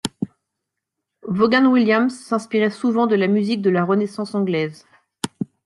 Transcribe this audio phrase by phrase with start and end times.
[1.27, 4.83] Vaughan Williams s'inspirait souvent de la musique de la Renaissance anglaise.